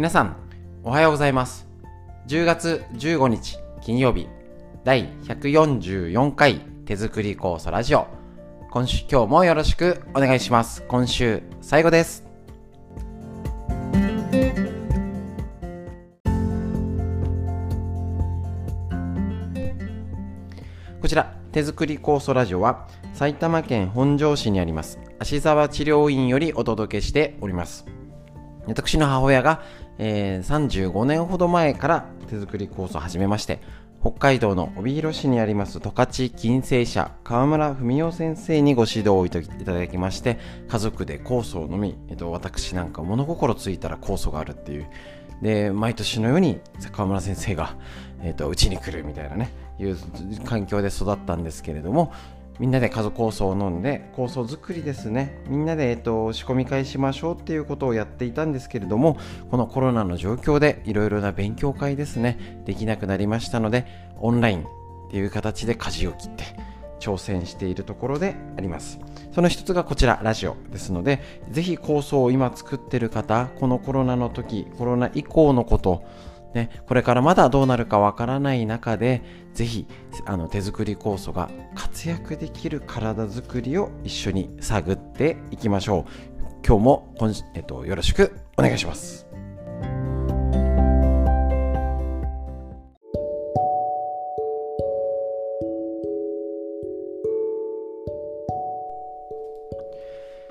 [0.00, 0.34] 皆さん、
[0.82, 1.68] おはようございます。
[2.26, 4.28] 10月15日金曜日、
[4.82, 8.06] 第144回手作り酵素ラジオ。
[8.70, 10.84] 今週、今日もよろしくお願いします。
[10.88, 12.24] 今週最後です。
[21.02, 27.84] こちら、手作り酵素ラジオは埼玉県本庄市にあります芦沢治療院よりお届けしております。
[28.66, 29.62] 私の母親が、
[30.02, 33.60] えー35年ほど前から手作り酵素を始めまして、
[34.00, 44.86] 北海道の帯広市にあります十勝金星社川村文夫先生にご指導をいただきまして、家族で酵素を飲み、えっと、私なんか物心ついたら酵素があるっていう、
[45.42, 46.60] で、毎年のように
[46.92, 47.76] 川村先生が、
[48.22, 49.98] えっと、うちに来るみたいなね、いう
[50.46, 52.10] 環境で育ったんですけれども、
[52.60, 55.42] みんなで家族酵素を飲んで酵素作りですね。
[55.48, 59.16] みんなで、えっと、仕込み会しましょうっていうことをやっていたんですけれども
[59.50, 63.86] このコロナの状況でいろいろな勉強会ですねできなくなりましたので
[64.20, 66.44] オンラインっていう形で舵を切って
[67.00, 69.00] 挑戦しているところであります。
[69.32, 76.04] その一つがこちらラジオですのでぜひ酵素を今作ってる方このコロナの時コロナ以降のこと
[76.54, 79.22] ね、これからまだどうなるかわからない中で、
[79.54, 79.86] ぜひ
[80.26, 86.30] あの手作り酵素が活躍できる体づくりを一緒に探っていきましょう。
[86.66, 87.14] 今日も、
[87.54, 89.26] えっと、よろしくお願いします。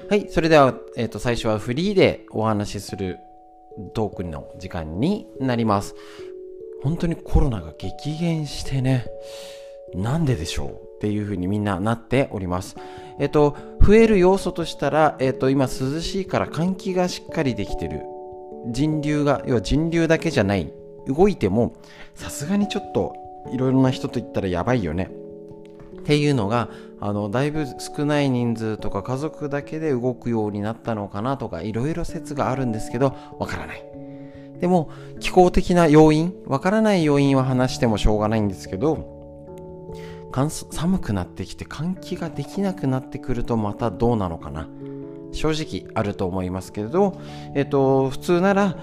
[0.09, 3.20] はい、それでは、えっと、最初はフリーでお話しする
[3.94, 5.95] トークの時間になります。
[6.83, 9.05] 本当にコロナが激減してね、
[9.94, 12.75] なんででしょうっていう風にみんななっております。
[13.19, 18.02] えっと、増える要素としたら、えっと、今涼しいから換気がしっかりできてる。
[18.67, 20.71] 人流が、要は人流だけじゃない。
[21.08, 21.73] 動いても、
[22.16, 23.15] さすがにちょっと
[23.52, 25.09] いろいろな人と言ったらやばいよね。
[25.99, 26.70] っていうのが
[27.02, 33.83] あのだいぶ少ない人数とか家族だけで動くようになったのかなとかいろいろ説があるんですけどわからない。
[34.60, 34.89] でも
[35.20, 39.17] 気候的な要因わからない要因は話してもしょうがないんですけど
[40.71, 44.67] 寒くなってきて換気ができなくなってくるとまたどうなのかな。
[45.31, 47.20] 正直あると思いますけれど
[47.54, 48.77] えっと普通なら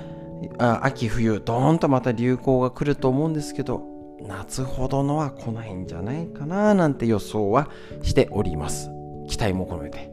[0.59, 3.96] 秋冬ドーンとまた流行が来ると思うんですけど
[4.27, 7.71] 夏ほどのは来ないんじゃないかななんて予想は
[8.03, 8.91] しております。
[9.29, 10.11] 期待も込めて。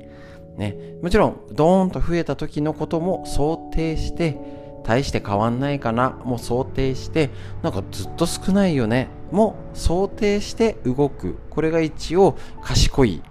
[0.58, 0.76] ね。
[1.02, 4.38] もちろんドーンと増えた時のことも想定して
[4.84, 7.30] 大して変わんないかなも想定して
[7.62, 8.76] なんかずっと少ない。
[8.76, 11.38] よねも想定して動く。
[11.50, 13.24] これが一応賢い、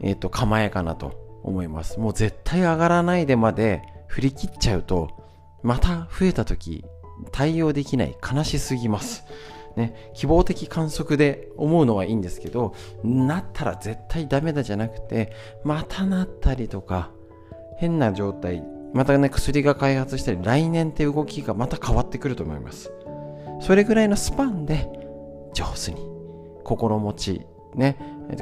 [0.00, 1.98] えーと、構えかなと思います。
[1.98, 5.10] もう絶対上がらないでまで振り切っちゃうと
[5.62, 6.84] また増えた時
[7.32, 9.24] 対応できない悲しすぎます。
[9.76, 15.32] ね、希望的観測で思うのはいいんですけど、なったら絶対ダメだじゃなくて、
[15.64, 17.10] またなったりとか、
[17.76, 22.90] 変な状態、またね、薬が開発したり、来年って動きがまた変わってくると思います。
[23.60, 24.88] それぐらいのスパンで、
[25.52, 25.98] 上手に、
[26.64, 27.96] 心持ち、ね、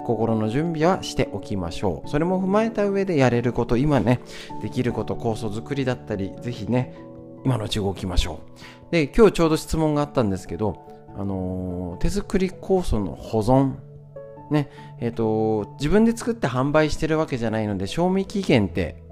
[0.04, 2.08] 心の準備はしておきましょう。
[2.08, 4.20] それも踏まえた上でやれること、今ね、
[4.62, 6.94] できること、酵素作りだったり、ぜひね、
[7.44, 8.38] 今のうち動きましょ
[8.88, 8.92] う。
[8.92, 13.74] で、今日ちょうど質問があったんですけど、あのー、手作り酵素の保存。
[14.50, 14.68] ね。
[15.00, 19.02] えっ、ー、と自分で作って販売してるわけじゃないので賞味期限って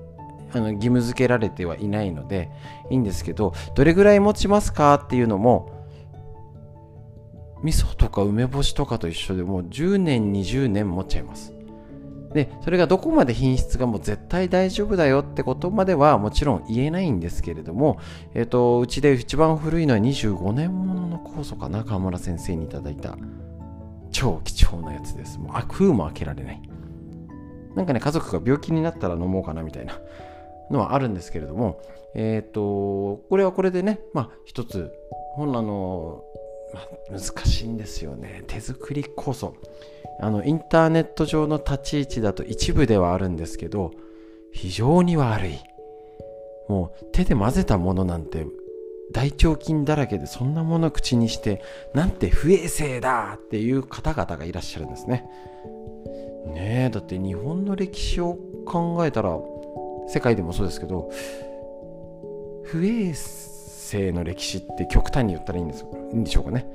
[0.53, 2.51] あの義務付けられてはいないので
[2.91, 5.83] いいんですけどどれぐらい持ちますかっていうのも
[7.63, 11.52] 味噌とか梅干しとかと一緒でもう10年20年持っちゃいます。
[12.35, 17.99] でそれがどこまで品質がもう絶対大丈夫だよってことまではもちろん言えないんですけれども、
[18.35, 23.17] えっ、ー、とうちで一番古いのは25年ものの酵素かな川村先生にいただいた
[24.11, 25.39] 超貴重なやつです。
[25.39, 26.63] もうあ封も開けられない。
[27.75, 29.99] なんかね家族が病気になったら飲もうかなみたいな
[30.71, 31.81] のはあるんですけれども
[32.15, 34.93] えっ、ー、とこれはこれでねまあ一つ
[35.35, 36.23] 本あの、
[37.11, 38.45] 難しいんですよね。
[38.47, 39.55] 手作り酵素
[40.21, 43.93] あのインターネット上の立ち位置だと一部ではあるんですけど
[44.53, 45.59] 非常に悪い。
[46.69, 48.47] もう手で混ぜたものなんて
[49.13, 55.29] 大腸菌だらけでそんなもの口にしてなんて不衛生だっていう方々がいらっしゃるんですね。
[56.47, 59.39] ねえだって日本の歴史を考えたら
[60.09, 61.11] 世界でもそうですけど
[62.65, 63.52] 不衛生
[63.93, 66.67] 性の歴史って極端に言ったらいいんですいいんでしょうかね。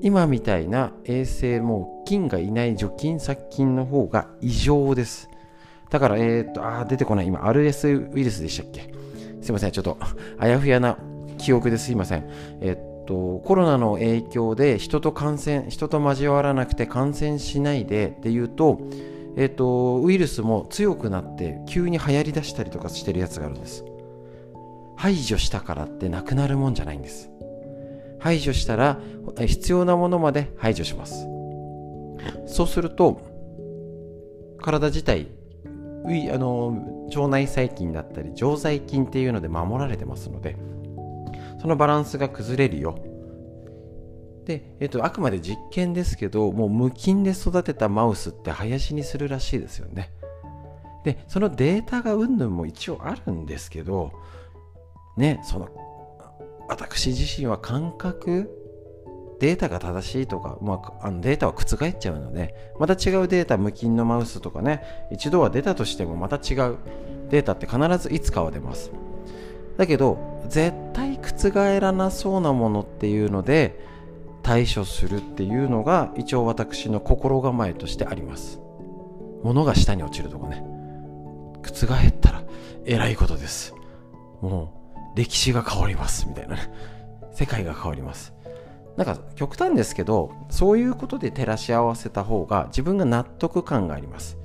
[0.00, 5.28] 今みたいな衛生も菌がいない除菌殺菌の方が異常です。
[5.90, 7.26] だからえっ、ー、とあ出てこない。
[7.26, 8.92] 今 RS ウイルスでしたっけ。
[9.40, 9.98] すいません、ちょっと
[10.38, 10.98] あやふやな
[11.38, 11.92] 記憶です。
[11.92, 12.28] いません。
[12.60, 18.80] えっと、コロナの影響で人と感染、人と交わらなくて感染しないでっていうと、
[19.36, 23.84] えっと、ウイルスも強くなって急に流行りだしたりとかしてるやつがあるんです。
[25.02, 27.28] 排除したからってなくなるもんじゃないんです。
[28.20, 29.00] 排除したら
[29.36, 31.26] 必要なものまで排除します。
[32.46, 33.20] そうすると、
[34.60, 35.26] 体自体
[36.32, 40.56] あの腸内細菌だったり常在菌っていうので守られてますので
[41.60, 42.96] そのバランスが崩れるよ
[44.44, 50.12] で、えっと、あくまで実験ですけどもう無菌で育てたマウスって林にするらしいですよね
[51.04, 54.12] でそのデータがうんぬんも一応あるんですけど
[55.16, 55.68] ねその
[56.68, 58.50] 私自身は感覚
[59.42, 66.76] データが正しいとか、まあ、あのデータは覆っちゃうので、また違うデータ、無菌のマウスとかね、一度は出たとしてもまた違う
[67.28, 68.92] データって必ずいつかは出ます。
[69.76, 73.84] だけど、絶対覆らなそうなものっていうので、
[74.44, 78.60] 対処するっていうのが一応私の心構えとしてあります。
[79.42, 80.64] 物が下に落ちるとかね。
[81.64, 82.44] 覆ったら
[82.84, 83.74] えらいことです。
[84.40, 84.81] もう
[85.14, 86.62] 歴史が変わりますみたいなね。
[87.32, 88.32] 世界が変わります。
[88.96, 94.36] なんか極端ですけどそういうことで照らし合わせた方が自分が納得感があります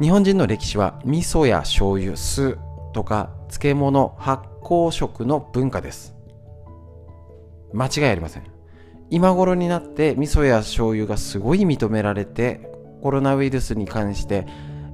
[0.00, 2.58] 日本人の歴史は味噌や醤油酢
[2.92, 6.16] とか漬物発酵食の文化です
[7.72, 8.44] 間違いありません
[9.10, 12.68] 今頃になって味噌や醤油がすごい認められて
[13.02, 14.46] コロナウイルスに関して、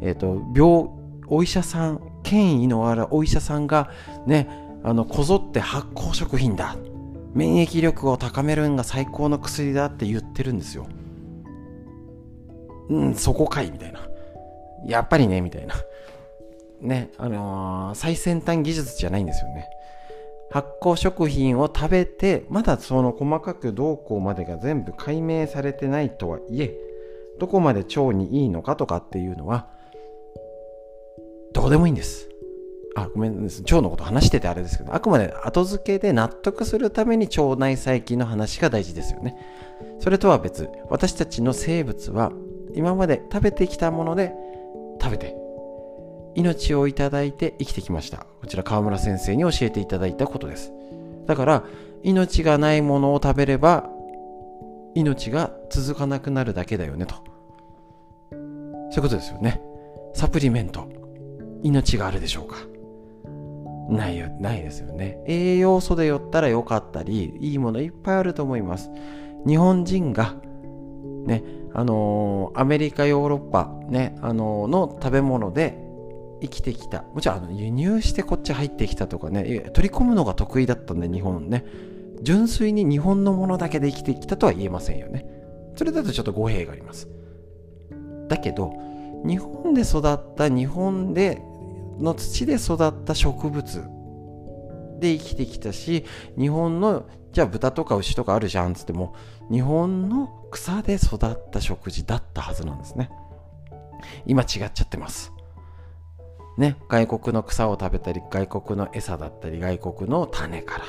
[0.02, 0.88] えーと、病
[1.26, 3.90] お医者さん権威のあるお医者さんが
[4.26, 4.48] ね
[4.82, 6.76] あのこぞって発酵食品だ
[7.34, 10.86] 免疫力を高めるんが最高の薬だって言ってるんですよ。
[12.88, 14.00] うん、そこかいみたいな。
[14.86, 15.74] やっぱりね、みたいな。
[16.80, 19.66] ね、あのー、最先端技術じゃないんですよね。
[20.50, 26.76] 発酵食品を食べて、まだその細かくどうこうまでが全部解明されてないとはいえ、
[27.40, 29.68] どこまで腸にいいのかとかっていうのは、
[31.54, 32.28] どうでもいいんです。
[32.96, 39.36] あ、ごめん、腸のこと話しててあれですけど、あくまで後付けで納得するために腸内細菌の話が大事ですよね。
[40.00, 42.32] それとは別、私たちの生物は
[42.74, 44.32] 今まで食べてきたもので
[45.00, 45.36] 食べて、
[46.36, 48.26] 命をいただいて生きてきました。
[48.40, 50.72] こちら川村先生に教えていただいたことです。
[51.26, 51.64] だから、
[52.02, 53.88] 命がないものを食べれば、
[54.94, 57.14] 命が続かなくなるだけだよねと。
[57.14, 57.16] そ
[58.36, 58.42] う
[58.96, 59.60] いうことですよね。
[60.14, 60.86] サプリメント、
[61.64, 62.56] 命があるでしょうか？
[63.88, 65.18] ないよ、ないですよね。
[65.26, 68.90] 栄養素で寄ったら良かったり、いいものいっぱいあると思います。
[69.46, 70.36] 日本人が、
[71.26, 71.42] ね、
[71.74, 75.78] あのー、アメリカ、ヨーロッパ、ね、あのー、の食べ物で
[76.40, 77.02] 生きてきた。
[77.14, 81.64] もちろん、あの、輸入してこっち入ってきたとかね、取り込むのが得意だったんで、日本ね。
[82.22, 85.26] 純粋に日本のものだけで生きてきたとは言えませんよね。
[85.76, 87.08] それだとちょっと語弊があります。
[88.28, 88.72] だけど、
[89.26, 91.42] 日本で育った日本で
[91.98, 93.84] の土で育った植物
[95.00, 96.04] で生きてきたし
[96.38, 99.14] 日本のじゃあ豚とか牛とかあるじゃんっつっても
[99.50, 101.18] 日本の草で育っ
[101.50, 103.10] た食事だったはずなんですね。
[104.26, 105.32] 今違っちゃってます。
[106.56, 110.84] ね外国の草を食べたり外国の餌だったり外国の種から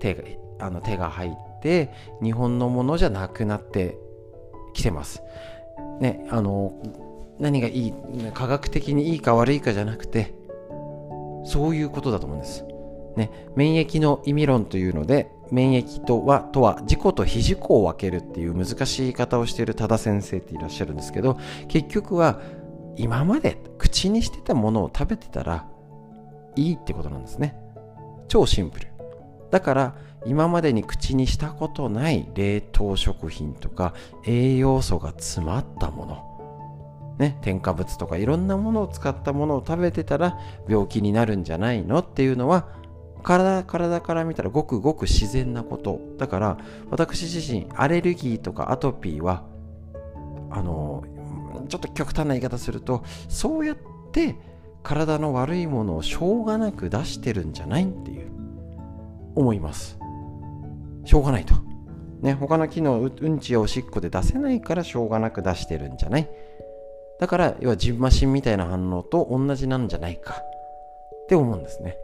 [0.00, 1.92] 手があの手が入って
[2.22, 3.96] 日本のものじゃなくなって
[4.74, 5.22] きてます。
[6.00, 6.72] ねあの
[7.42, 7.94] 何がいい
[8.32, 10.32] 科学的にいいか悪いかじゃなくて
[11.44, 12.64] そういうことだと思うんです。
[13.16, 21.36] ね、免疫の意味論というので免疫とはとは自己と非自己を分けるっていう難しい言い方をしている多田先生っていらっしゃるんですけど
[21.68, 22.40] 結局は
[22.96, 25.66] 今まで口にしてたものを食べてたら
[26.56, 27.56] いいってことなんですね。
[28.28, 28.86] 超シンプル。
[29.50, 33.92] だから今までに口にしたことない冷凍食品とか
[34.24, 36.31] 栄養素が詰まったもの。
[37.22, 42.00] ね、添加物とかいろんなものを使ったものを食べてたら病気になるんじゃないの？
[42.00, 42.66] っていうのは
[43.22, 46.00] 体体から見たらごくごく自然なこと。
[46.18, 46.58] だから
[46.90, 49.44] 私自身アレルギーとかアトピーは
[50.50, 51.04] あの
[51.68, 53.76] ちょっと極端な言い方するとそうやっ
[54.10, 54.34] て
[54.82, 58.32] 体の悪いものをしょうがなく出してるんじゃないっていう
[59.36, 59.96] 思います。
[61.04, 61.54] しょうがないと。
[62.20, 66.28] ね他の機能うんちやおしっこで出せないからしょうがなく出してるんじゃない。
[67.22, 71.96] だから、要はジンマシンみたいな反応と同じなんじゃないかって思うんですね。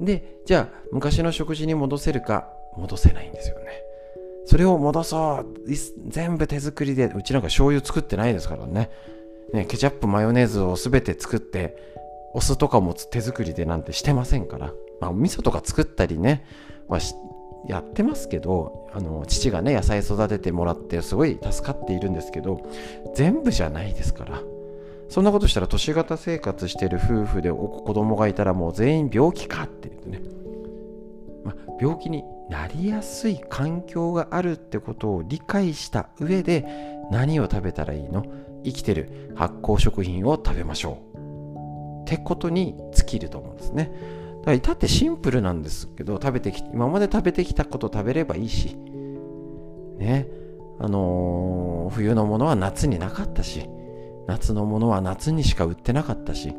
[0.00, 3.70] で、じゃあ、昔の食事に戻せるか、戻せないんですよね。
[4.46, 5.46] それを戻そう
[6.08, 8.90] 全部手作りで、うちなんか醤油作ってないですからね。
[9.52, 11.76] ね、ケチャップ、マヨネーズを全て作って、
[12.34, 16.44] お酢とかも手作りでなんてしてませんから、まあ、味噌とか作ったりね、
[16.88, 17.00] まあ、
[17.66, 22.60] やってますけどあの父がね野菜育ててもらってすごい助かっているんですけど
[23.14, 24.42] 全部じゃないですから。
[25.08, 30.20] そんなことしたら都市型生活してる夫婦で子供がいたらもう全員病気かって言ってね、
[31.44, 36.64] ま、病気になりやすい環境があるってことを理解した上で
[37.10, 38.24] 何を食べたらいいの？
[38.62, 42.02] 生きてる発酵食品を食べましょう。
[42.02, 43.92] ってことに尽きると思うんですね。
[44.40, 48.76] だから至ってシンプルなんですけど食べてき今まで食べてきたこと食べればいいし。
[49.98, 50.28] ね。
[50.82, 53.68] あのー、冬のものは夏になかったし
[54.26, 56.54] 夏のものは夏にしか売ってなかったし、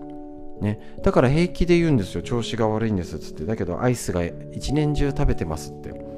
[0.61, 2.21] ね、だから平気で言うんですよ。
[2.21, 3.45] 調子が悪いんですっつって。
[3.45, 6.11] だけどアイスが一年中食べてますって。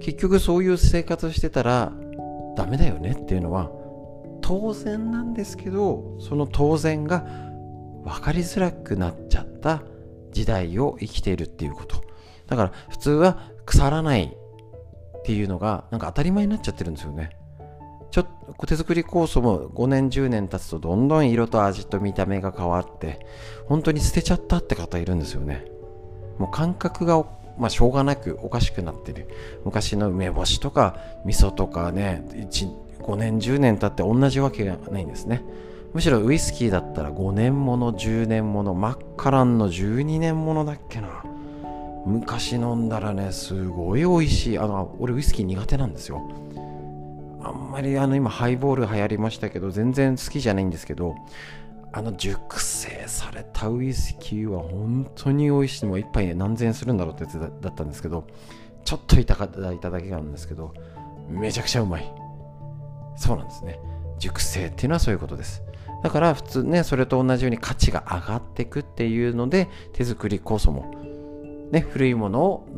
[0.00, 1.92] 結局そういう生活してたら
[2.56, 3.70] ダメだよねっていうのは
[4.40, 7.26] 当然なんですけどその当然が
[8.04, 9.82] 分かりづらくなっちゃった
[10.38, 11.96] 時代を生きているっていうこと。
[12.46, 17.30] だから普通は腐らないっていうのがなんか当たり前になっちゃってるんですよね。
[18.12, 18.26] ちょっ
[18.56, 23.26] と手作り酵素も5年10年経つとどんどん色と味と見た目が変わって
[23.66, 25.64] 本当に捨てちゃったって方いるんですよね。
[26.38, 27.24] もう感覚が
[27.58, 29.28] まあしょうがなくおかしくなってる。
[29.64, 32.24] 昔の梅干しとか味噌とかね
[33.00, 35.42] 5年10年経って同じわけがないんですね。
[35.94, 41.24] むしろウイスキーだったら5年もの10年ものマッカランの12年ものだっけな。
[42.06, 44.58] 昔飲んだらねすごい美味しい。
[44.58, 46.22] あの俺ウイスキー苦手なんですよ。
[47.42, 51.14] あんまりあの今ハイボール流行りましたけど全然好きじゃないんですけど
[51.92, 55.86] あの熟成されたウイスキーは本当に美味しい。
[55.86, 58.26] もう一杯何千円するんだろうってやつだったんですけど
[58.84, 60.74] ちょっといただいただけなんですけど
[61.28, 62.12] めちゃくちゃうまい。
[63.16, 63.80] そうなんですね。
[64.18, 65.62] 熟成っていうのはそういうことです。
[66.02, 70.94] だから普通ねそれと同じように価値が上がっていくっていうので手作り酵素も
[71.72, 72.68] ね古いものを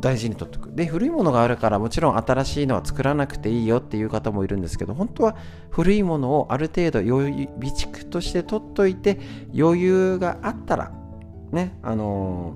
[0.00, 0.72] 大事にとっておく。
[0.72, 5.36] で古いものがあるからもちろん新しいのは作らなくていいよっていう方もいるんですけど本当は
[5.70, 9.18] 古いものをある程度備蓄として取っといて
[9.56, 10.92] 余裕があったら
[11.50, 12.54] ねあの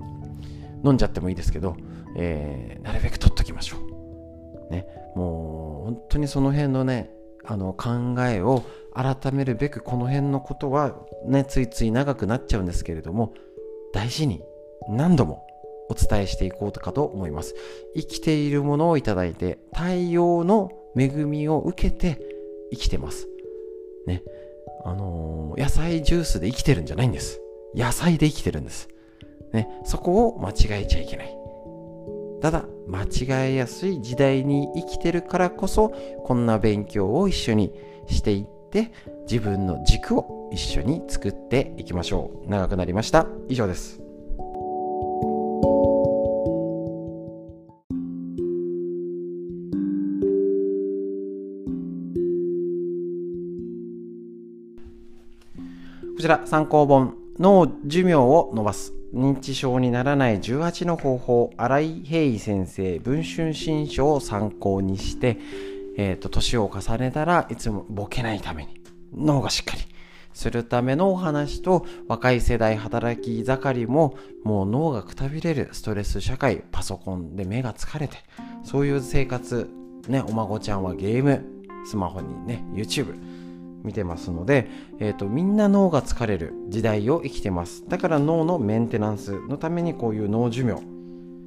[0.83, 1.75] ー、飲んじゃってもいいですけど、
[2.15, 4.71] えー、なるべく取っときましょう。
[4.71, 4.85] ね
[5.15, 7.09] もう本当にその辺のね
[7.45, 8.63] あの考えを
[8.97, 13.33] 改めるべくこの辺のことはねついつい長くなっちゃうんですけれども
[13.93, 14.41] 大事に
[14.89, 15.45] 何度も
[15.89, 17.55] お伝えしていこうかと思います。
[17.95, 22.19] 生きているものをいただいて、太陽の恵みを受けて
[22.71, 23.27] 生きてます。
[24.05, 24.23] ね。
[24.85, 27.41] あのー、野菜ジュースで生きてるんじゃないんです。
[27.75, 28.89] 野菜で生きてるんです。
[29.53, 29.69] ね。
[29.85, 31.37] そこを間違えちゃいけない。
[32.41, 35.91] ただ、間違えやすい時代に生きてるからこそ、
[36.23, 37.73] こんな勉強を一緒に
[38.07, 38.91] していって、で
[39.29, 42.49] 自分の軸を一緒に作っていきましょう。
[42.49, 43.27] 長くなりました。
[43.49, 44.01] 以上です。
[56.17, 65.37] こちら参考本脳寿命を伸ばす認知症にならない18の方法新井平井先生文春新書を参考にして
[65.97, 68.81] えっ、ー、と年を重ねたらいつもボケないために
[69.13, 69.81] 脳がしっかり。
[70.33, 78.17] するためのお話と若い世代働き盛りももう脳がくたびれるストレス社会パソコンで目が疲れて
[78.63, 79.67] そういう生活
[80.07, 81.43] ねお孫ちゃんはゲーム
[81.87, 83.15] スマホにね YouTube
[83.83, 84.67] 見てますので、
[84.99, 87.87] えーと、みんな脳が疲れる時代を生きてます。
[87.87, 90.96] だから脳のメンテナンスのためにこういう脳寿命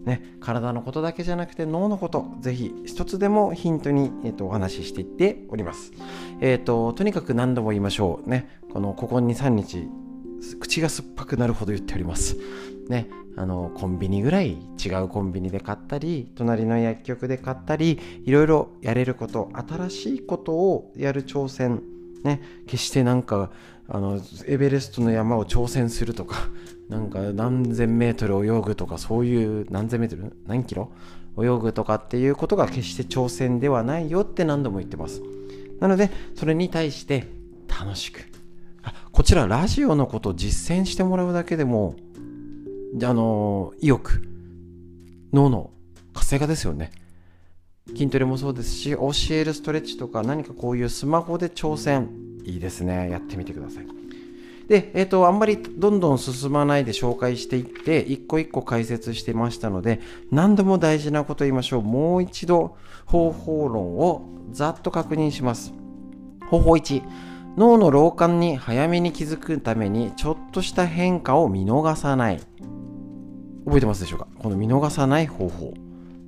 [0.05, 5.93] ね、体のことだけじゃなくて脳のことぜひ一つでもヒントに、えーと、お話ししていっております、
[6.41, 8.29] えーと、とにかく何度も言いましょう。
[8.29, 9.89] ねこのここ23日
[10.59, 12.37] 口が酸っぱくなるほど言っております。
[12.89, 21.83] ねあのコンビニぐらい違うコンビニで買ったり隣の薬局で買ったりいろいろやれること新しいことをやる挑戦。
[22.25, 23.51] ね、決してなんか
[23.89, 26.51] あのエベレストの山を挑戦するとか
[26.91, 30.37] なんか何千メートル泳ぐとかそういう何千メートル？
[30.47, 30.91] 何キロ？
[31.39, 35.23] 泳ぐとかっていうことが決して挑戦ではないよって何度も言ってます。
[35.79, 37.29] なのでそれに対して
[37.69, 38.29] 楽しく。
[39.13, 41.95] こちらラジオのことを実践してもらうだけでも
[43.03, 44.23] あの意欲
[45.33, 45.71] 脳の
[46.13, 46.91] 活性化ですよね。
[47.87, 52.09] 筋トレもそうですし教えるストレッチとか何かこういうスマホで挑戦
[52.45, 53.11] いいですね。
[53.11, 54.00] やってみてください。
[54.71, 60.01] で、えっ、ー、と、あんまりどんどん進まないで紹介していって、一個一個解説してましたので、
[60.31, 61.83] 何度も大事なこと言いましょう。
[61.83, 65.75] もう一度方法論をざっと確認します。
[66.47, 67.03] 方法1、
[67.57, 72.41] 脳の老化に早めに気づくためにちょっとした変化を見逃さない
[73.65, 74.29] 覚えてますでしょうか？
[74.39, 75.75] この見逃さない方法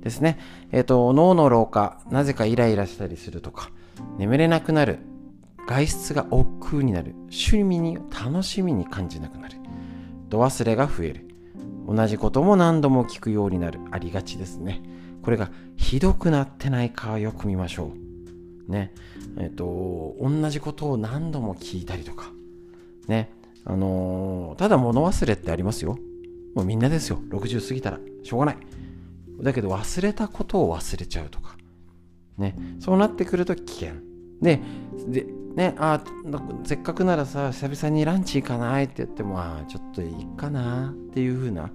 [0.01, 0.37] ですね。
[0.73, 3.69] えっ、ー、と、脳の老化、なぜかイライラしたりするとか、
[4.17, 4.99] 眠れなくなる、
[5.67, 9.57] 外出が億劫になる、趣味に楽しみに感じなくなる、
[10.29, 11.27] 度忘れが増える、
[11.87, 14.81] 同じことも何度も聞くようになる、ありがちですね。
[15.21, 17.93] これがひどくなってないかよく見ましょ
[18.67, 18.71] う。
[18.71, 18.93] ね。
[19.37, 22.31] えっ、と、同じことを何度も聞いたりとか、
[23.07, 23.31] ね。
[23.65, 25.97] あのー、ただ物忘れってありますよ。
[26.53, 27.21] もうみんなですよ。
[27.29, 27.99] 60過ぎたら。
[28.23, 28.57] しょうがない。
[29.41, 31.55] だけど忘れたことを忘れちゃうとか。
[32.37, 32.55] ね。
[32.79, 33.93] そうなってくると危険。
[34.41, 34.61] で、
[35.07, 35.25] で、
[35.55, 36.01] ね、あ
[36.63, 38.85] せっかくならさ、久々にランチ行かない？
[38.85, 41.69] って言っても、あちょっといいかなっていう風な、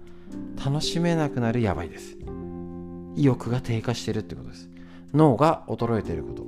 [0.65, 2.17] 楽しめなくなるやばいです。
[3.15, 4.69] 意欲が低下してるってことです。
[5.15, 6.47] 脳が衰えてること。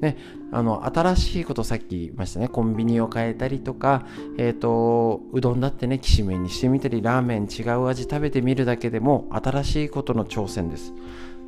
[0.00, 0.16] ね、
[0.52, 4.06] あの新しいことさっき言いましたねコンビニを変えたりとか、
[4.38, 10.92] えーと、うどんだってねきしめんにしてみたりラーメン違う味食べてみるだけでも新しいことの挑戦です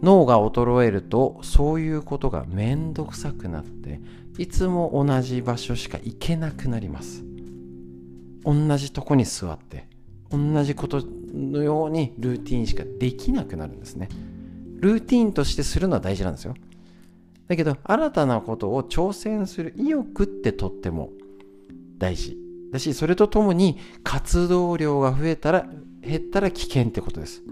[0.02, 4.00] 脳が衰えるとそういうことがめんどくさくなって
[4.38, 7.25] いつも同じ場所しか行けなくなります。
[8.45, 9.87] 同じとこに座って
[10.30, 11.02] 同じこと
[11.35, 14.09] のようにルーティンしかできなくなるんですね。
[14.78, 16.54] ルーティンとしてするのは大事なんですよ。
[17.49, 21.11] だけど新たなことを挑戦する意欲ってとっても
[21.99, 22.38] 大事。
[22.73, 25.66] だしそれとともに活動量が増えたら
[26.00, 27.42] 減ったら危険ってことです。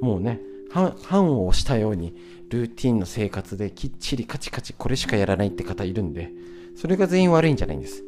[0.00, 0.40] もうね
[0.76, 2.14] 反を押したように
[2.50, 6.30] ルーティンの生活できっちりカチカチこれしかやらないって方いるんで
[6.76, 8.04] それが全員悪いんじゃないんです。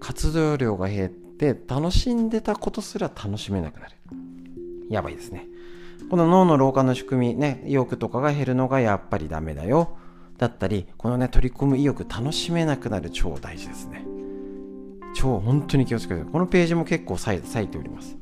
[0.00, 3.96] 活動量が減って楽しんでたことすら楽しめなくなる。
[4.90, 5.46] やばいですね。
[6.10, 9.96] この脳の老化の仕組みね意欲とかが減るのがやっぱりダメだよ。
[10.36, 14.06] だったり、このね、取り込む意欲楽しめなくなる超大事ですね。
[15.14, 18.16] 超本当に気をつけてこのページも結構割いております。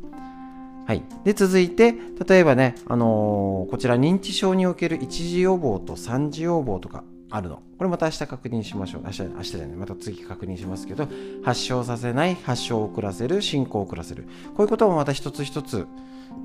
[0.88, 1.02] はい。
[1.22, 1.94] で、続いて、
[2.26, 7.56] 例えばね、あのー、こちら認知症における一次予防と三次予防とかあるの。
[7.76, 9.02] これまた明日確認しましょう。
[9.04, 9.68] 明日、明日じゃない。
[9.76, 11.06] また次確認しますけど、
[11.44, 14.24] 発症させない、発症を遅らせる、進行を遅らせる。
[14.56, 15.86] こういうこともまた一つ一つ、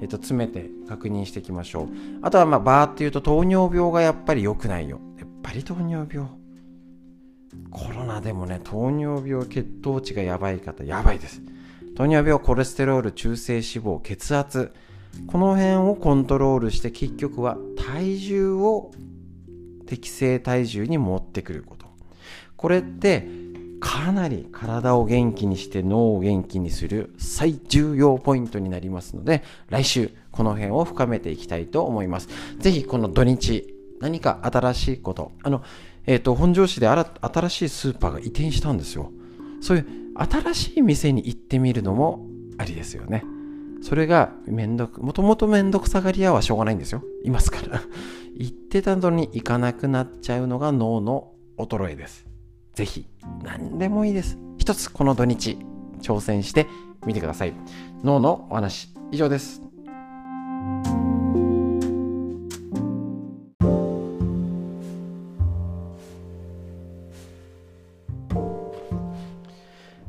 [0.02, 1.88] えっと、詰めて確認していきましょう。
[2.22, 5.28] あとは、まあ、バーっていうと糖尿病がやっぱり良くないよやっ。
[5.44, 6.28] ぱり糖尿病
[7.70, 11.42] コロナでもね糖尿病血糖値がやばい方やばいです
[11.96, 14.74] 糖尿病コレステロール中性脂肪血圧
[15.28, 18.92] この辺をコントロールして結局は体重を
[19.86, 21.86] 適正体重に持ってくること
[22.56, 23.28] これって
[23.80, 32.30] かなり体を元気にして脳を元気にする最重要ポイントになりますので来週この辺を深めていきたいと思います
[32.60, 35.32] 是非この土日何か新しいこと。
[35.44, 35.64] あの、
[36.06, 39.14] えっ、ー、と、本庄市で新しいスーパーが移転したんですよ。
[39.64, 43.24] そういう新しい店に行ってみるのもありですよね。
[43.82, 47.02] それがめんどく、もともとめんどくさがり屋はしょうがないんですよ。
[47.24, 47.82] いますから。
[48.36, 52.28] 行ってたのに行かなくなっちゃうのが脳の衰えです。
[52.74, 53.08] ぜひ、
[53.42, 54.38] 何でもいいです。
[54.58, 55.58] 一つこの土日、
[56.02, 56.68] 挑戦して
[57.06, 57.54] みてください。
[58.04, 59.73] 脳のお話、以上です。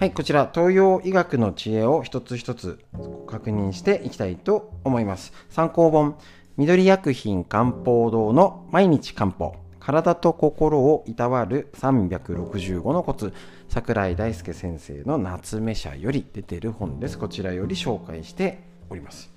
[0.04, 2.78] はい、こちら東洋医学の知恵を一つ一つ
[3.26, 5.32] 確認していきたいと思います。
[5.48, 6.18] 参考本、
[6.58, 13.32] 緑薬品漢方堂の毎日漢方、体と心をいたわる365のコツ、
[13.70, 17.16] 桜井大輔先生の夏目社より出てる本です。
[17.16, 18.58] こちらより紹介して
[18.90, 19.32] おります。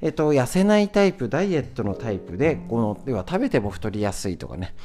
[0.00, 4.76] えっと、痩せないタイプ、ダイエットのタイプで、この、では食べても太りやすいとかね、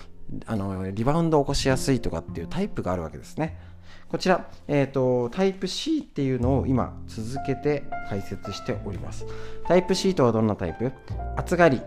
[0.48, 3.70] あの、リバウンドを起こしやすいとかっていうタイプがあるわけですね。
[4.10, 9.26] こちら、えーと、タイプ C っていうのを今続けて解説しております。
[9.68, 10.92] タイプ C とはどんなタイプ？
[11.38, 11.80] 暑がり、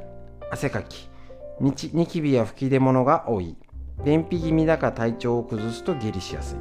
[0.51, 1.11] 汗かき、
[1.61, 1.73] ニ
[2.07, 3.57] キビや吹き出物が多い、
[4.05, 6.59] 便秘気味だか体調を崩すと下痢しやすい、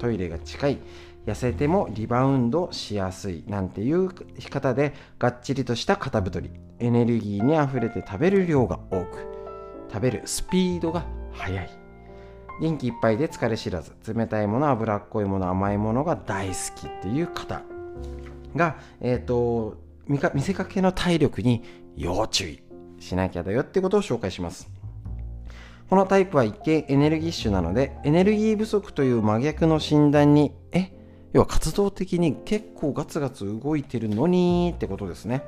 [0.00, 0.78] トイレが近い、
[1.24, 3.44] 痩せてもリバウンドしやすい。
[3.46, 4.10] なんていう
[4.50, 6.50] 方でがっちりとした肩太り。
[6.78, 9.26] エネルギーにあふれて食べる量が多く。
[9.88, 11.70] 食べるスピードが速い。
[12.60, 17.62] 元気いっぱいで疲れ知らず冷たいもの脂っこいもの甘いものが大好きっていう方
[18.54, 21.62] が、えーと、見見せかけの体力に
[21.96, 22.62] 要注意
[22.98, 24.68] しなきゃだよってことを紹介します。
[25.88, 30.90] このタイプは一見エネルギッシュなのでエネルギー不足という真逆の診断にえ
[31.32, 35.44] 要は活動的に結構ガツガツ動いてるのにってことですね。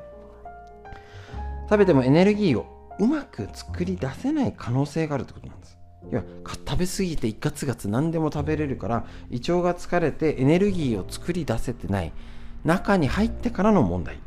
[1.69, 2.67] 食べてもエネルギーを
[2.99, 5.78] うまく作り出せない可能性があるってことなんです。
[6.11, 12.13] いや食べ過ぎてガツガツ何でも食べれるから胃腸が疲れてエネルギーを作り出せてない。
[12.65, 14.19] 中に入ってからの問題。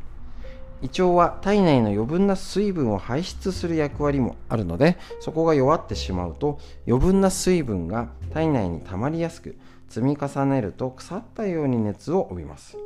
[0.82, 9.56] 胃腸は体内の余分な水分を排出する役割もあるのでそこが弱ってしまうと余分な水分が体内に溜まりやすく
[9.88, 12.76] 積み重ねると腐ったように熱を帯びます。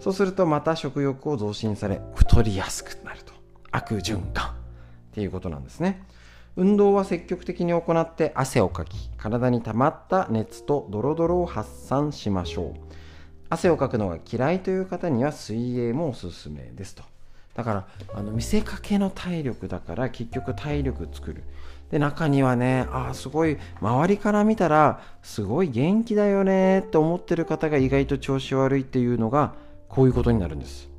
[0.00, 3.32] そうするとまた食欲を増進され太りやすくなると。
[3.70, 4.48] 悪循環。
[4.48, 4.50] っ
[5.12, 6.02] ていうことなんですね。
[6.58, 12.80] 運動は積極的に行って汗をかき体に溜まった熱とドロドロを発散しましょう。
[13.48, 17.04] 汗をかくのが嫌いという方には水泳もおすすめですと。
[17.54, 21.44] だからあの見せかけの体力だから結局体力作る。
[21.92, 29.54] で中にはねあすごい周りから見たらすごい元気だよねって思ってる方が意外と調子悪いっていうのが
[29.88, 30.90] こういうことになるんです。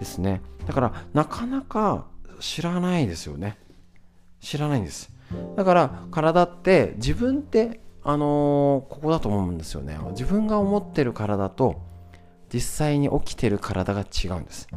[0.00, 0.40] ですね。
[0.66, 2.06] だからなかなか
[2.40, 3.56] 知らないですよね。
[4.44, 5.10] 知らないんです。
[5.56, 9.98] だから体って自分ってあのー、ここだと思うんですよね。
[10.10, 11.80] 自分が思ってる体と
[12.52, 14.68] 実際に起きてる体が違うんです。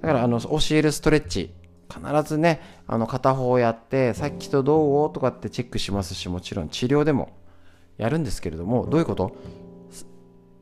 [0.00, 1.52] だからあの教えるストレッチ。
[1.90, 5.12] 必ずねあの片方やってさっきとどう？
[5.12, 7.36] とかってチェックしますしもちろん治療でも。
[7.96, 9.34] やるんですけれどもどういうこと？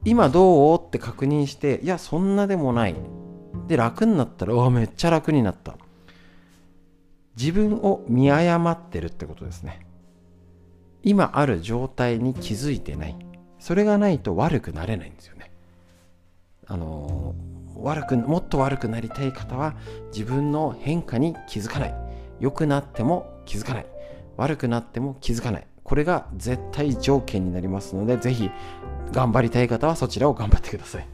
[0.04, 0.78] 今どう？
[0.80, 2.94] って確認していやそんなでもない。
[3.68, 5.76] で楽になったらうわめっちゃ楽になった。
[7.36, 9.86] 自分を見誤ってるってことですね。
[11.02, 13.16] 今ある状態に気づいてない。
[13.58, 15.50] それがないと悪くなれないんですよね。
[16.66, 17.34] あの
[17.76, 19.76] 悪くもっと悪くなりたい方は
[20.12, 21.94] 自分の変化に気づかない。
[22.40, 23.86] 良くなっても気づかない。
[24.36, 25.66] 悪くなっても気づかない。
[25.84, 28.50] これが絶対条件になりますのでぜひ
[29.12, 31.06] 頑張りたい方はそちらを頑張ってください。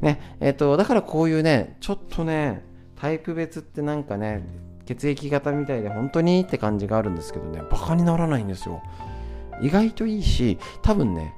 [0.00, 0.36] ね。
[0.40, 2.64] えっ、ー、とだからこういうねちょっとね
[2.94, 4.44] タイプ別ってなんかね
[4.90, 7.62] 血液型みたいで本当にって感じがあるんですけどね。
[7.70, 8.82] バカにならないんですよ。
[9.62, 11.34] 意外といいし多分ね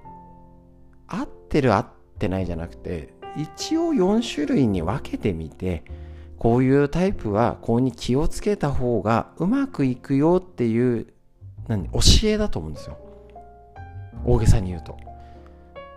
[1.06, 1.86] 合ってる合っ
[2.18, 5.84] てないじゃなくて一応4種類に分けてみて
[6.38, 11.08] こういうタイプはこうに気をつけた方がうまくいくよっていう
[11.68, 12.96] 何教えだと思うんですよ。
[14.24, 14.96] 大げさに言うと。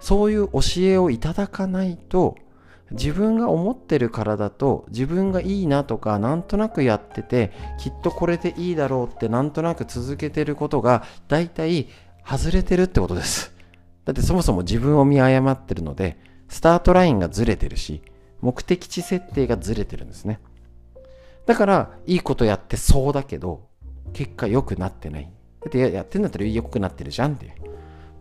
[0.02, 2.36] そういう教えをいただかないと
[2.92, 11.88] 自分が思ってる体と自分がいいなとかなんとなくやっててきっとこれでいいだろうってなんとなく続けてることが大体
[12.24, 13.54] 外れてるってことです
[14.06, 16.18] だってそもそも自分を見誤ってるので
[16.48, 18.02] スタートラインがずれてるし、
[18.42, 20.40] 目的地設定がずれてるんですね。
[21.46, 23.68] だから、いいことやってそうだけど、
[24.14, 25.24] 結果良くなってない。
[25.62, 27.54] だってやってんだったら良くなってるじゃんっていう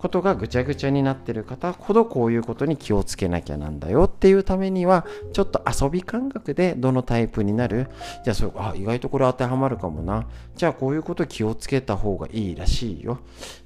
[0.05, 7.89] ことがぐちゃぐちゃになってる方ほどこういうことに気をつけなきゃなんだよっていうためには、ちょっと遊び感覚でどのタイプになる？
[8.23, 10.27] じゃあそれ、あ、意外とこれ当てはまるかもな。
[10.57, 13.21] じゃあこういうこと気をつけた方がいいらしいよ。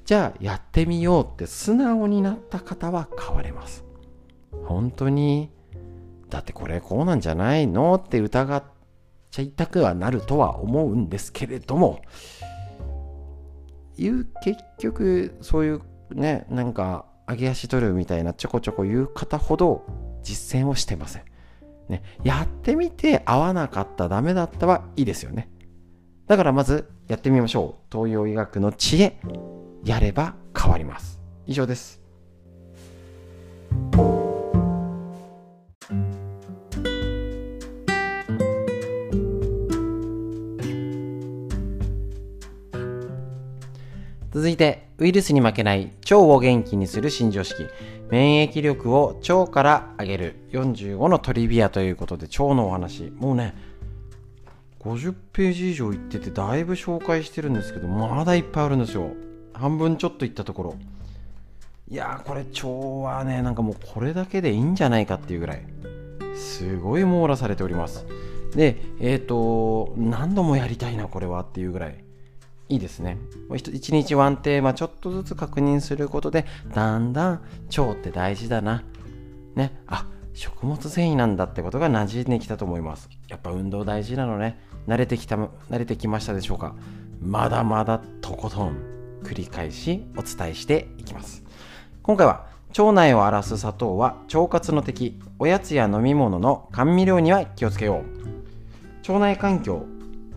[0.05, 3.85] じゃあやってみようって素直になった方は変われます。
[4.65, 5.51] 本当に？
[6.31, 7.97] だってこれこうなんじゃないの？
[7.97, 8.63] って疑っ
[9.33, 12.01] ちゃいたくはなるとは思うんですけれども
[13.97, 19.85] 結局そういうねなんか揚げ足取るみたいなちょこちょこ言う方ほど
[20.23, 21.23] 実践をしてません。
[21.89, 25.49] ね、やってみて合わなかったダメだったはいいですよね。
[26.27, 27.87] だからまずやってみましょう。
[27.91, 29.19] 東洋医学の知恵。
[29.85, 31.21] やれば変わります。
[31.47, 32.03] 以上です。
[44.31, 47.67] 続いて、ウイルスに負けない腸を元気にする新常識。
[48.11, 53.13] 免疫力を腸から上げる45のトリビアということで腸のお話。
[53.17, 53.55] もうね、
[54.81, 59.11] 50ページ以上いっててだいぶ紹介してるんですけど、まだいっぱいあるんですよ。
[59.55, 60.77] 半分ちょっといったところ。
[61.91, 65.63] いやー、これ腸はね、なんかもうこれだけでいいんじゃないかっていうぐらい、
[66.35, 68.07] すごい網羅されております。
[68.55, 72.08] で、えっ、ー、と、何度もやりたいな、これはっていうぐらい。
[72.69, 73.19] いいですね。
[73.57, 77.43] 一日ワンテーマちょっとずつ確認することで、だんだん
[77.77, 78.85] 腸って大事だな。
[79.55, 79.81] ね。
[79.87, 83.09] あ、食物繊維なんだってことが馴染んできたと思います。
[83.29, 84.61] やっぱ運動大事なのね。
[84.87, 86.75] 慣れてきた、慣れてきましたでしょうか。
[87.21, 88.77] まだまだとことん
[89.23, 91.43] 繰り返しお伝えしていきます。
[92.03, 95.19] 今回は腸内を荒らす砂糖は腸活の敵。
[95.39, 99.11] おやつや飲み物の甘味料には気をつけよう。
[99.11, 99.87] 腸内環境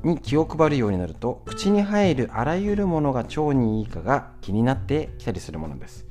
[0.04, 6.06] に気を配るようになると口に入るあらゆるものが腸にいいかが気になってきたりするものです。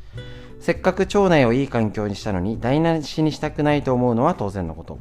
[0.60, 4.98] せっかく腸内をいい環境にしたのに台無しにしたくないと思うのは当然のこと。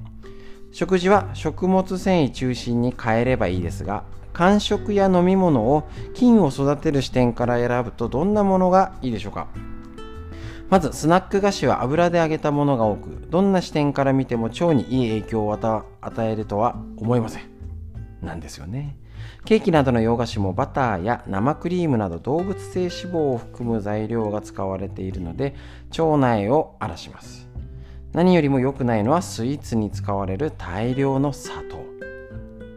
[0.71, 9.47] 食事は食物繊維中心に変えればいいですが間食や飲み物を菌を育てる視点から選ぶとどんなものがいいでしょうか。
[10.69, 17.59] まずスナック菓子は油で揚げたものが多くどんな視点から見ても腸にいい影響を与えるとは思えません。
[18.21, 18.97] なんですよね。
[19.45, 25.55] ケーキなどの洋菓子もバターや生クリームなど動物性脂肪を含む材料が使われているので
[25.97, 27.47] 腸内を荒らします。
[28.13, 31.77] 何よりも良くないのはスイーツに使われる大量の砂糖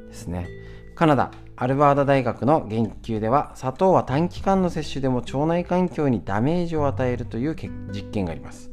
[0.08, 0.48] ですね。
[0.94, 7.56] カナダアルバーダ大学の研究では砂糖は短期間の摂取でも腸内環境にダメージを与えるという
[7.92, 8.70] 実験があります。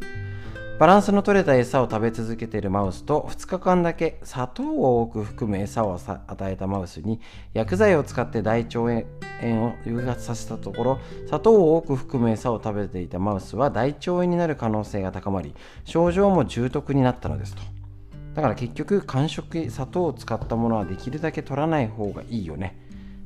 [0.79, 7.19] バランスの取れた餌を食べ続けているマウスと2日間だけ砂糖を多く含む餌を与えたマウスに
[7.53, 17.61] 薬剤を使って大腸炎を誘発させたところ砂糖を多く含む餌を食べていたマウスは大腸炎になる可能性が高まり症状も重篤になったのですと。
[18.35, 22.77] だから結局間食砂糖を使ったものはできるだけ取らない方がいいよね。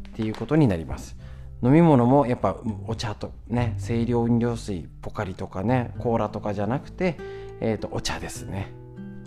[0.10, 1.16] っていうことになります。
[1.62, 8.73] 飲み物もやっぱお茶とね清涼飲料水ポカリとかねコーラとかじゃなくてえーと、お茶ですね。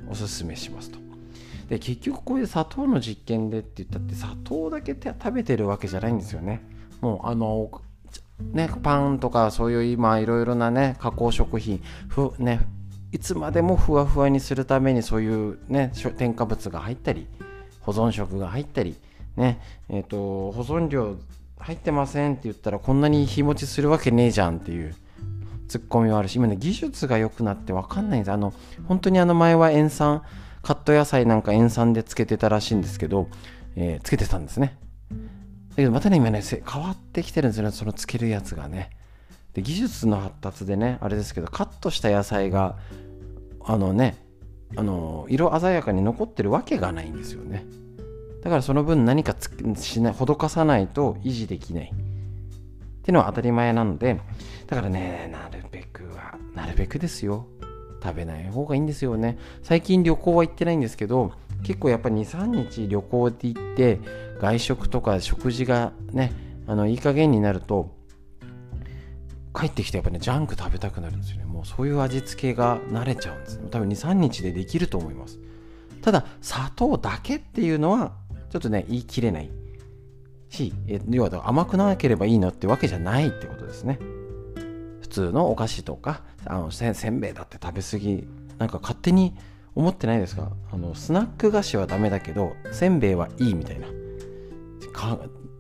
[0.09, 0.99] おすすめしますと。
[1.71, 6.63] で結局こういう砂糖の実験でって言ったって砂糖だけ食べてるわけじゃないんですよね。
[7.01, 7.71] もうあの
[8.53, 12.61] ねパンとかそういう今いろいろなね加工食品ふね
[13.11, 17.27] いつまでもふわふわにするためにそういうね添加物が入ったり
[17.81, 18.95] 保存食が入ったり
[19.37, 21.17] ねえっ、ー、と保存料
[21.59, 24.95] 入ってませんって言ったらこんなに日持ちするわけねえじゃんっていう。
[25.69, 28.33] ツッコミはあるし今ね技術が良くなって分かんないんです。
[28.33, 28.53] あの
[28.87, 30.23] 本当にあの前は塩酸
[30.63, 33.29] カット野菜なんか塩酸でつけてたらしいんですけど、
[33.77, 34.79] えー、つけてたんですね。
[35.71, 38.91] だけどまたね今ね変わってきてるんですよねそのつけるやつがね。
[39.55, 42.77] で技術の発達でねあれですけどカットした野菜が
[43.65, 44.17] あのね
[44.77, 47.65] あの色鮮やかに残ってるわけがないんですよね。
[48.43, 49.51] だからその分何かつ
[49.83, 51.93] しない施かさないと維持できない。
[53.07, 54.21] っていうのは当たり前なので
[54.67, 57.47] だからねなるべくはなるべくですよ。
[58.03, 59.39] 食べない方がいいんですよね。
[59.63, 61.31] 最近旅行は行ってないんですけど
[61.63, 64.01] 結構やっぱ23日旅行で行って
[64.41, 66.33] 外食とか食事がね
[66.67, 67.95] あのいい加減になると
[69.55, 71.45] 帰ってきてやっぱねジャンク食べたくなるんですよね。
[71.45, 75.39] もうそういう味付けが慣れちゃうんです多分23日でできると思います。
[76.03, 78.15] ただ砂糖だけっていうのは
[78.51, 79.66] ちょっとね言い切れない。
[80.57, 83.99] し、え要は甘くなければいいのってわけじゃないってことですね。
[85.01, 88.27] 普通のお菓子とかあのせんべいだって食べ過ぎ
[88.59, 89.35] なんか勝手に
[89.75, 90.51] 思ってないですか？
[90.73, 93.87] あのスナック菓子はダメだけどせんべいはいいみたいな。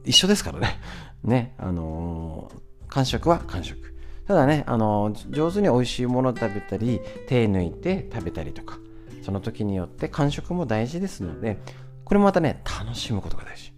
[0.05, 0.81] 一緒ですからね。
[1.23, 3.95] ねあのー、完食は完食。
[4.27, 8.79] ただね、あのー、上手に美味しいもの食べたり手抜いて食べたりとか
[9.23, 11.59] その時によって完食も大事ですので
[12.05, 13.76] これもまたね楽しむことが大事。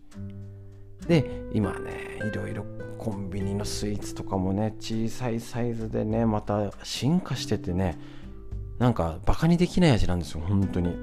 [1.08, 2.64] で今ねいろいろ
[2.98, 7.98] コンビニのスイーツとかもね小さいサイズでねまた進化しててね
[8.78, 10.94] なんかバカにできない味なんですよ本当に。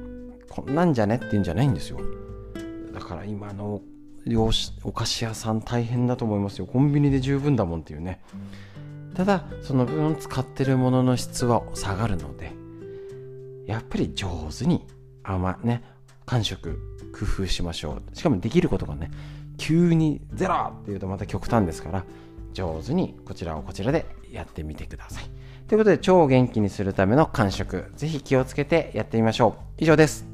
[0.50, 2.00] こんなんじゃねって言うんじゃないんですよ。
[2.94, 3.82] だから今の
[4.84, 6.66] お菓子屋さん大変だと思いますよ。
[6.66, 8.22] コンビニで十分だもんっていうね。
[9.16, 12.54] ただその分使ってるものの質は下がるので
[13.66, 14.86] やっぱり上手に
[15.24, 15.84] 甘ね
[16.26, 16.80] 感触
[17.18, 18.16] 工夫しましょう。
[18.16, 19.12] しかもできることがね
[19.58, 22.06] 急にゼロっていうとまた極端ですから
[22.54, 25.24] 上手にこちらをこちらでやってみてください
[25.68, 30.28] ということで腸を元気にするための感触ぜひ気をつけてやってみましょう以上です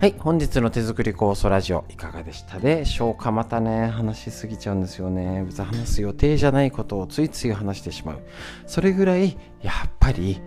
[0.00, 3.32] はい、本日の手作り酵素ラジオいかがでしたでしょうか？
[3.32, 5.42] またね、話しすぎちゃうんですよね。
[5.46, 8.22] 別に話す予定じゃないことをついつい話してしまう。
[8.66, 10.42] それぐらい、やっぱり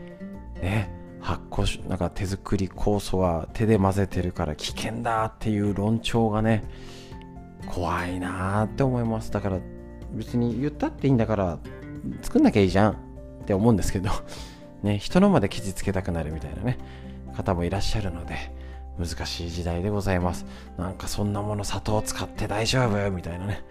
[0.62, 6.64] ね発酵なんか手作り酵素は手で混ぜてるから危険だっていう論調がね
[7.68, 9.60] 怖いなって思いますだから
[10.14, 11.60] 別に言ったっていいんだから
[12.22, 12.96] 作んなきゃいいじゃんっ
[13.46, 14.12] て思うんですけど
[14.84, 16.78] ね人のまで傷つけたくなるみたいなね
[17.36, 18.36] 方もいらっしゃるので
[18.98, 20.46] 難しい時代でございます。
[20.76, 23.64] なんかそんなもの砂糖使って大丈夫みたいなね。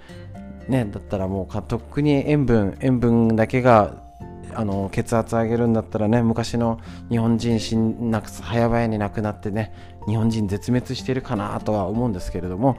[0.68, 4.05] ねだったらもうとっくに塩分塩分だけが
[4.56, 9.74] あの血圧上げるんだったらね昔の日本人死なく早々に亡くなってね
[10.06, 12.78] 日本人絶滅してるかなとは思うんですけれども、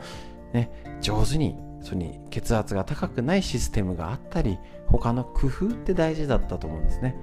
[0.54, 7.16] ね、上手にそれに血圧が高くないシステムがあったり他の工夫って大事だったと思うんですね。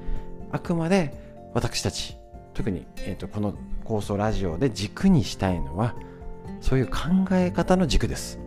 [0.53, 1.13] あくまで
[1.53, 2.17] 私たち
[2.53, 5.97] 特に、えーと、この構想ラジオで軸にしたいのは
[6.61, 7.01] そういう考
[7.33, 8.39] え方の軸です。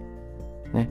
[0.73, 0.89] ね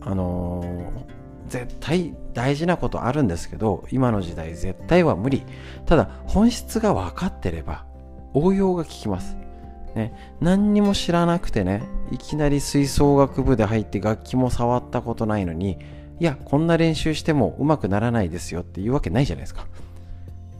[0.00, 5.44] あのー絶対大事なことあるんですけど今の時代絶対は無理。
[5.86, 7.84] ただ本質が分かってれば
[8.34, 9.36] 応用が効きます。
[9.94, 15.78] ね、何にも知らなくてねいきなり吹奏楽部で入って楽器も触ったことないのに
[16.20, 19.66] いやこんな練習しても上手くならないですよっていうわけないじゃないですか。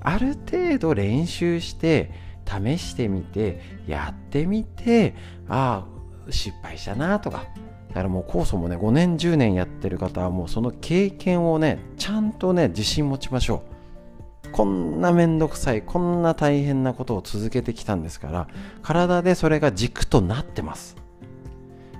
[0.00, 2.12] ある程度練習して
[2.46, 5.14] 試してみてやってみて
[5.48, 5.84] あ
[6.28, 7.44] あ失敗したなとか
[7.96, 13.62] だからもう酵素もね5年10年やってる方はもうその経験をねちゃんとね自信持ちましょ
[14.44, 14.50] う。
[14.52, 18.48] こんなめんどくさいこんな大変なことを続けてきたんですから
[18.82, 20.96] 体でそれが軸となってます。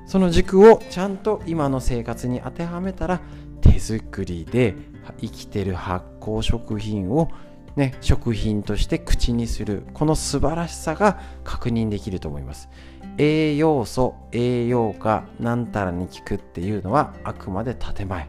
[0.05, 3.23] その軸をちゃんと今の生活に当てはめたら
[3.63, 4.75] 手作りで
[5.23, 7.31] 生きてる発酵食品を
[7.77, 12.71] ね、食品として口にするこの素晴らしさが確認できると思います。
[13.19, 18.29] 栄養素栄養価なんたらに効くっていうのはあくまで建前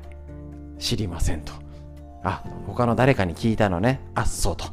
[0.80, 1.54] 知りませんと。
[2.24, 4.02] あ他の誰かに聞いたのね。
[4.16, 4.66] あっそうと。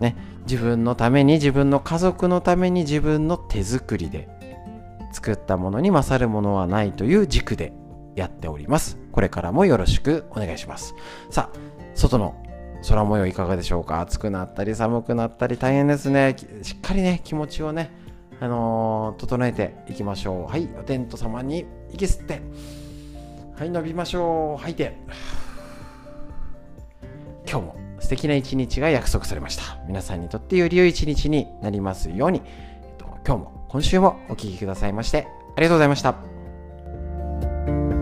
[0.00, 0.16] ね。
[0.48, 4.28] 自分のために自分の家族のために自分の手作りで
[5.12, 7.72] 作ったものに勝るものはないという軸で
[8.16, 8.98] やっております。
[9.12, 10.94] これからもよろしくお願いします。
[11.30, 11.58] さあ
[11.94, 12.42] 外の
[12.88, 14.00] 空模様いかがでしょうか？
[14.00, 16.36] 暑くなったり寒くなったり大変ですね。
[16.62, 17.90] しっかりね気持ちをね
[18.40, 20.50] あのー、整えていきましょう。
[20.50, 22.40] はいお天道様に息吸って。
[23.56, 24.60] はい伸びましょう。
[24.60, 24.96] 吐いて。
[27.50, 29.78] 今日も素敵な一日が約束されました。
[29.86, 37.97] 皆さんにとってより良い一日になりますように、えっと、今日も今週もお聴きくださいましてありがとうございました。